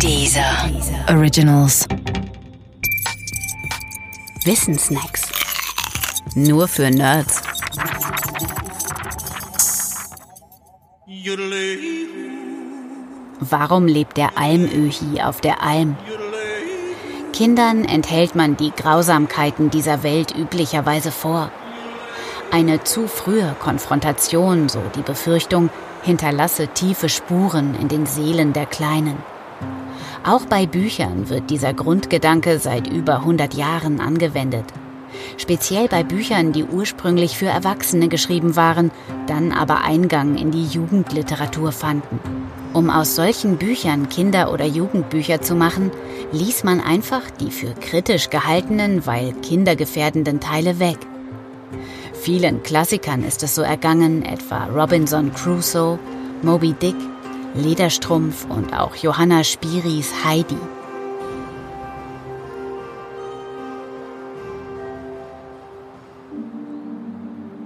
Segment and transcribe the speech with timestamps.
[0.00, 0.70] Dieser
[1.08, 1.86] Originals.
[4.44, 5.22] Wissensnacks.
[6.34, 7.42] Nur für Nerds.
[13.40, 15.96] Warum lebt der Almöhi auf der Alm?
[17.32, 21.50] Kindern enthält man die Grausamkeiten dieser Welt üblicherweise vor.
[22.50, 25.70] Eine zu frühe Konfrontation, so die Befürchtung,
[26.02, 29.33] hinterlasse tiefe Spuren in den Seelen der Kleinen.
[30.26, 34.64] Auch bei Büchern wird dieser Grundgedanke seit über 100 Jahren angewendet.
[35.36, 38.90] Speziell bei Büchern, die ursprünglich für Erwachsene geschrieben waren,
[39.26, 42.20] dann aber Eingang in die Jugendliteratur fanden.
[42.72, 45.90] Um aus solchen Büchern Kinder- oder Jugendbücher zu machen,
[46.32, 50.98] ließ man einfach die für kritisch gehaltenen, weil kindergefährdenden Teile weg.
[52.14, 55.98] Vielen Klassikern ist es so ergangen, etwa Robinson Crusoe,
[56.40, 56.96] Moby Dick,
[57.54, 60.58] Lederstrumpf und auch Johanna Spiris Heidi.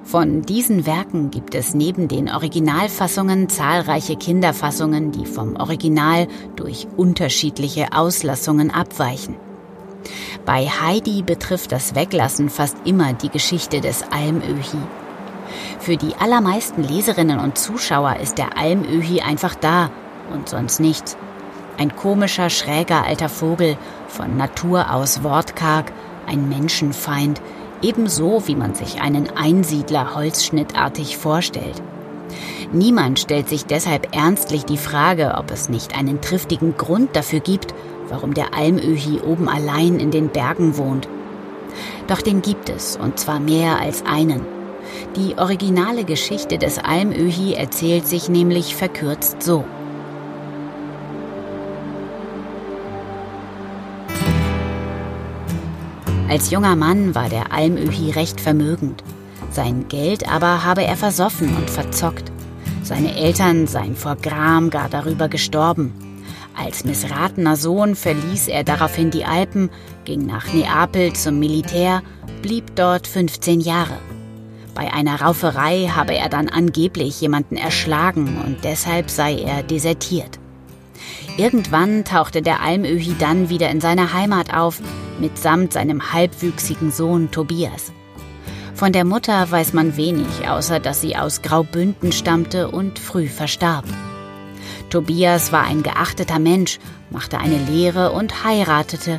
[0.05, 7.93] Von diesen Werken gibt es neben den Originalfassungen zahlreiche Kinderfassungen, die vom Original durch unterschiedliche
[7.93, 9.37] Auslassungen abweichen.
[10.47, 14.79] Bei Heidi betrifft das Weglassen fast immer die Geschichte des Almöhi.
[15.79, 19.91] Für die allermeisten Leserinnen und Zuschauer ist der Almöhi einfach da
[20.33, 21.17] und sonst nichts.
[21.79, 23.77] Ein komischer, schräger alter Vogel,
[24.09, 25.93] von Natur aus wortkarg,
[26.27, 27.41] ein Menschenfeind,
[27.83, 31.81] ebenso wie man sich einen Einsiedler holzschnittartig vorstellt.
[32.73, 37.75] Niemand stellt sich deshalb ernstlich die Frage, ob es nicht einen triftigen Grund dafür gibt,
[38.09, 41.09] warum der Almöhi oben allein in den Bergen wohnt.
[42.09, 44.58] Doch den gibt es, und zwar mehr als einen.
[45.17, 49.65] Die originale Geschichte des Almöhi erzählt sich nämlich verkürzt so.
[56.29, 59.03] Als junger Mann war der Almöhi recht vermögend.
[59.51, 62.31] Sein Geld aber habe er versoffen und verzockt.
[62.83, 65.93] Seine Eltern seien vor Gram gar darüber gestorben.
[66.55, 69.71] Als missratener Sohn verließ er daraufhin die Alpen,
[70.05, 72.03] ging nach Neapel zum Militär,
[72.43, 73.97] blieb dort 15 Jahre.
[74.79, 80.39] Bei einer Rauferei habe er dann angeblich jemanden erschlagen und deshalb sei er desertiert.
[81.37, 84.81] Irgendwann tauchte der Almöhi dann wieder in seiner Heimat auf,
[85.19, 87.93] mitsamt seinem halbwüchsigen Sohn Tobias.
[88.73, 93.85] Von der Mutter weiß man wenig, außer dass sie aus Graubünden stammte und früh verstarb.
[94.91, 96.79] Tobias war ein geachteter Mensch,
[97.11, 99.19] machte eine Lehre und heiratete.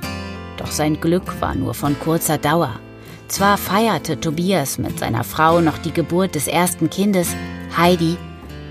[0.55, 2.79] Doch sein Glück war nur von kurzer Dauer.
[3.29, 7.35] Zwar feierte Tobias mit seiner Frau noch die Geburt des ersten Kindes,
[7.77, 8.17] Heidi,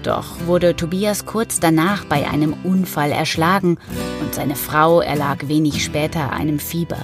[0.03, 3.79] doch wurde Tobias kurz danach bei einem Unfall erschlagen
[4.21, 6.99] und seine Frau erlag wenig später einem Fieber.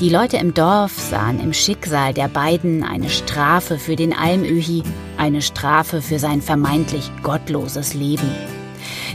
[0.00, 4.84] Die Leute im Dorf sahen im Schicksal der beiden eine Strafe für den Almöhi,
[5.18, 8.30] eine Strafe für sein vermeintlich gottloses Leben.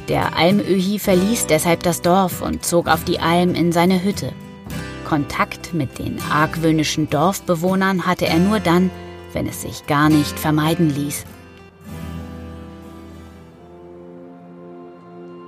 [0.07, 4.33] Der Almöhi verließ deshalb das Dorf und zog auf die Alm in seine Hütte.
[5.13, 8.90] Kontakt mit den argwöhnischen Dorfbewohnern hatte er nur dann,
[9.31, 11.25] wenn es sich gar nicht vermeiden ließ.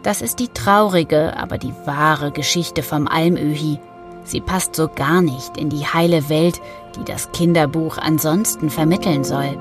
[0.04, 3.80] Das ist die traurige, aber die wahre Geschichte vom Almöhi.
[4.24, 6.62] Sie passt so gar nicht in die heile Welt,
[6.96, 9.58] die das Kinderbuch ansonsten vermitteln soll.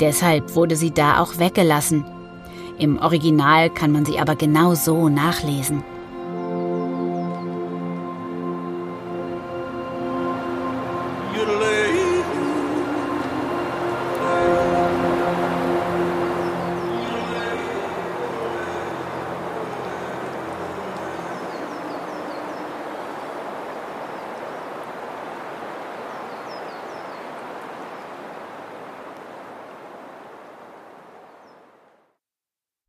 [0.00, 2.06] Deshalb wurde sie da auch weggelassen.
[2.78, 5.84] Im Original kann man sie aber genau so nachlesen.
[11.40, 11.99] mutilate.